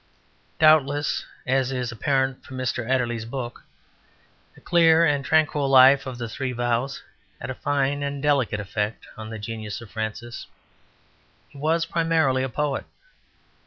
[0.57, 3.61] Doubtless, as is apparent from Mr Adderley's book,
[4.55, 7.03] the clear and tranquil life of the Three Vows
[7.39, 10.47] had a fine and delicate effect on the genius of Francis.
[11.49, 12.85] He was primarily a poet.